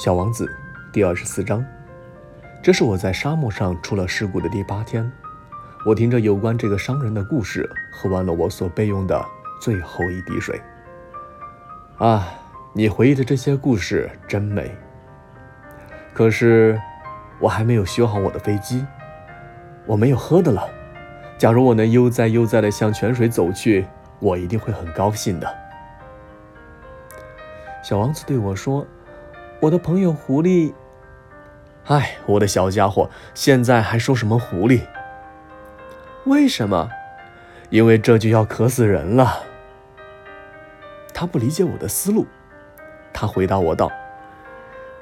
[0.00, 0.50] 小王子
[0.90, 1.62] 第二十四章，
[2.62, 5.12] 这是我在沙漠上出了事故的第八天。
[5.84, 9.22] 我听着有关这个商人的故事，喝完了我所备用的
[9.60, 10.58] 最后一滴水。
[11.98, 12.26] 啊，
[12.72, 14.74] 你回忆的这些故事真美。
[16.14, 16.80] 可是，
[17.38, 18.82] 我还没有修好我的飞机，
[19.84, 20.66] 我没有喝的了。
[21.36, 23.86] 假如我能悠哉悠哉地向泉水走去，
[24.18, 25.54] 我一定会很高兴的。
[27.82, 28.86] 小王子对我说。
[29.60, 30.72] 我的朋友狐狸，
[31.84, 34.80] 哎，我的小家伙，现在还说什么狐狸？
[36.24, 36.88] 为什么？
[37.68, 39.42] 因为这就要渴死人了。
[41.12, 42.26] 他不理解我的思路，
[43.12, 43.92] 他回答我道：“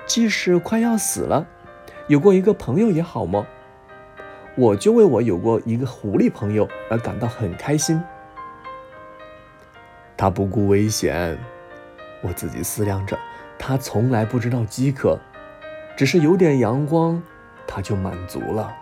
[0.07, 1.47] 即使快要死了，
[2.09, 3.47] 有过一个朋友也好吗？
[4.57, 8.03] 我就为我有过一个狐狸朋友而感到很开心。”
[10.19, 11.39] 他不顾危险，
[12.23, 13.17] 我自己思量着。
[13.59, 15.19] 他从来不知道饥渴，
[15.97, 17.23] 只是有点阳光，
[17.67, 18.75] 他就满足了。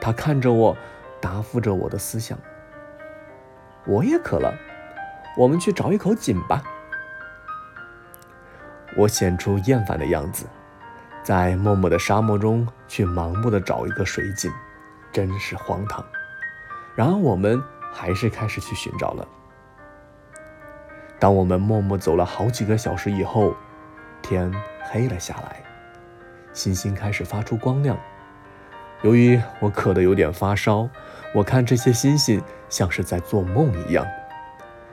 [0.00, 0.76] 他看着我，
[1.20, 2.38] 答复着我的思想。
[3.86, 4.54] 我也渴了，
[5.36, 6.62] 我们去找一口井吧。
[8.96, 10.46] 我显出厌烦的样子，
[11.22, 14.52] 在默默的沙漠中去盲目的找一个水井，
[15.12, 16.04] 真是荒唐。
[16.94, 17.62] 然而我们
[17.92, 19.26] 还是开始去寻找了。
[21.20, 23.54] 当我们默默走了好几个小时以后，
[24.22, 24.50] 天
[24.90, 25.62] 黑了下来，
[26.54, 27.94] 星星开始发出光亮。
[29.02, 30.88] 由于我渴得有点发烧，
[31.34, 34.06] 我看这些星星像是在做梦一样。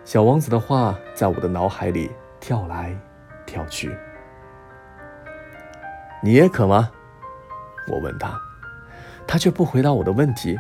[0.04, 2.94] 小王子的话在我的脑海里跳来
[3.46, 3.98] 跳去。
[6.22, 6.92] 你也渴吗？
[7.90, 8.38] 我问他，
[9.26, 10.58] 他却不回答我的问题，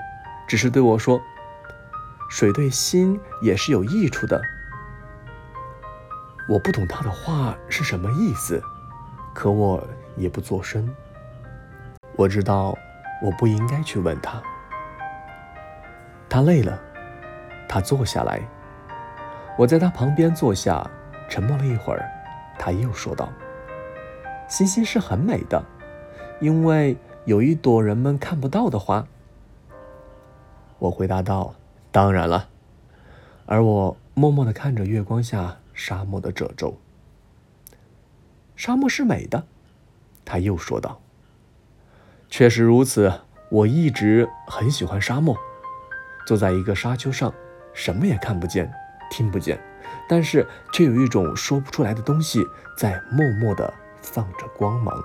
[0.47, 1.21] 只是对我说
[2.31, 4.41] ：“水对心也是有益处的。”
[6.49, 8.61] 我不懂他的话是什么意思，
[9.33, 10.89] 可我也不作声。
[12.15, 12.73] 我知道
[13.21, 14.41] 我不应该去问他。
[16.29, 16.79] 他累了，
[17.67, 18.41] 他坐下来。
[19.57, 20.89] 我在他旁边坐下，
[21.27, 22.09] 沉默了一会儿，
[22.57, 23.27] 他又说道
[24.47, 25.61] ：“星星是很美的，
[26.39, 29.05] 因为有一朵人们看不到的花。”
[30.79, 31.55] 我回答道
[31.91, 32.47] ：“当然了。”
[33.45, 35.57] 而我默默地看着月光下。
[35.77, 36.81] 沙漠的褶皱。
[38.55, 39.45] 沙漠是美的，
[40.25, 40.99] 他又说道。
[42.29, 43.21] 确实如此，
[43.51, 45.37] 我一直很喜欢沙漠。
[46.25, 47.31] 坐在一个沙丘上，
[47.73, 48.73] 什么也看不见，
[49.11, 49.61] 听不见，
[50.09, 52.43] 但是却有一种说不出来的东西
[52.75, 53.71] 在默默的
[54.01, 54.99] 放着光芒。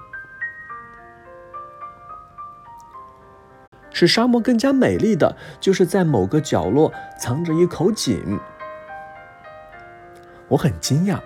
[3.92, 6.90] 使沙漠更加美丽的就是在某个角落
[7.20, 8.40] 藏着一口井。
[10.52, 11.18] 我很惊讶，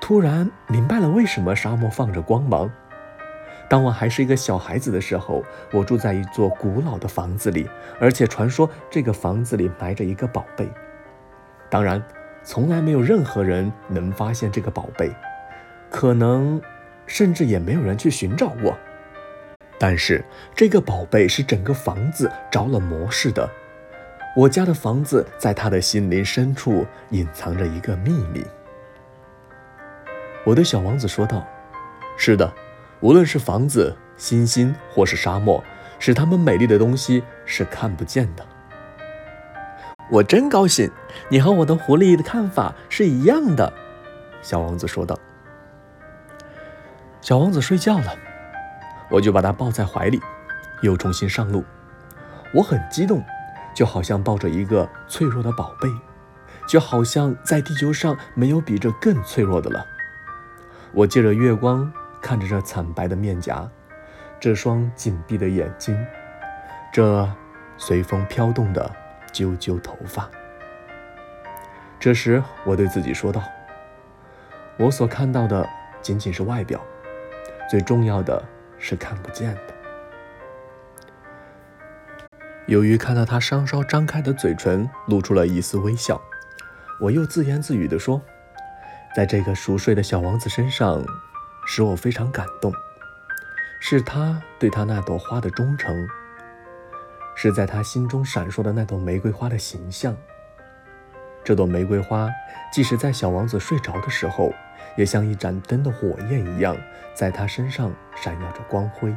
[0.00, 2.72] 突然明白了为什么沙漠放着光芒。
[3.68, 7.68] 当我还是一个小孩子的时候，我住在一座古老的房子里，
[8.00, 10.66] 而且传说这个房子里埋着一个宝贝。
[11.68, 12.02] 当然，
[12.42, 15.14] 从来没有任何人能发现这个宝贝，
[15.90, 16.58] 可能
[17.04, 18.74] 甚至也没有人去寻找过。
[19.78, 20.24] 但是
[20.54, 23.46] 这个宝贝是整个房子着了魔似的。
[24.36, 28.44] 我家的房子在他的心灵深处隐藏着一个秘密。
[30.44, 31.44] 我对小王子说道
[32.16, 32.52] ：“是的，
[33.00, 35.62] 无论是房子、星星，或是沙漠，
[35.98, 38.46] 使它们美丽的东西是看不见的。”
[40.12, 40.90] 我真高兴，
[41.28, 43.72] 你和我的狐狸的看法是一样的。”
[44.42, 45.18] 小王子说道。
[47.20, 48.16] 小王子睡觉了，
[49.10, 50.20] 我就把他抱在怀里，
[50.82, 51.64] 又重新上路。
[52.54, 53.22] 我很激动。
[53.74, 55.88] 就好像抱着一个脆弱的宝贝，
[56.66, 59.84] 就好像在地球上没有比这更脆弱的了。
[60.92, 63.68] 我借着月光看着这惨白的面颊，
[64.38, 65.96] 这双紧闭的眼睛，
[66.92, 67.28] 这
[67.76, 68.90] 随风飘动的
[69.32, 70.28] 揪揪头发。
[71.98, 73.42] 这时，我对自己说道
[74.78, 75.68] ：“我所看到的
[76.02, 76.80] 仅仅是外表，
[77.70, 78.42] 最重要的
[78.78, 79.74] 是看不见的。”
[82.70, 86.22] 由于看到他稍稍张开的嘴唇露出了一丝微笑，
[87.00, 88.22] 我又自言自语地说
[89.12, 91.04] ：“在这个熟睡的小王子身上，
[91.66, 92.72] 使我非常感动，
[93.80, 95.92] 是他对他那朵花的忠诚，
[97.34, 100.16] 是在他心中闪烁的那朵玫瑰花的形象。
[101.42, 102.28] 这朵玫瑰花，
[102.72, 104.54] 即使在小王子睡着的时候，
[104.96, 106.76] 也像一盏灯的火焰一样，
[107.14, 109.12] 在他身上闪耀着光辉。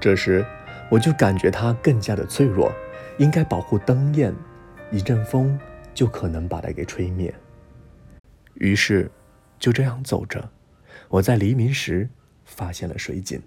[0.00, 0.44] 这时。”
[0.92, 2.70] 我就感觉它更加的脆弱，
[3.16, 4.30] 应该保护灯焰，
[4.90, 5.58] 一阵风
[5.94, 7.34] 就可能把它给吹灭。
[8.56, 9.10] 于是，
[9.58, 10.50] 就这样走着，
[11.08, 12.10] 我在黎明时
[12.44, 13.40] 发现了水井。